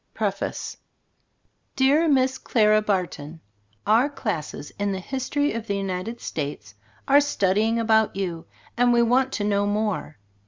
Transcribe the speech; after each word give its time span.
PREFACE 0.15 0.77
Dear 1.75 2.07
Miss 2.09 2.39
Clara 2.39 2.81
Barton: 2.81 3.39
Our 3.85 4.09
classes 4.09 4.71
in 4.79 4.93
The 4.93 4.99
History 4.99 5.53
of 5.53 5.67
the 5.67 5.77
United 5.77 6.19
States 6.21 6.73
are 7.07 7.21
studying 7.21 7.77
about 7.77 8.15
you, 8.15 8.47
and 8.75 8.91
we 8.91 9.03
want 9.03 9.31
to 9.33 9.43
know 9.43 9.67
more. 9.67 10.17